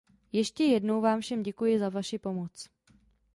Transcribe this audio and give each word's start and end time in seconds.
Ještě 0.31 0.63
jednou 0.63 1.01
vám 1.01 1.21
všem 1.21 1.43
děkuji 1.43 1.79
za 1.79 1.89
vaši 1.89 2.17
pomoc. 2.17 2.67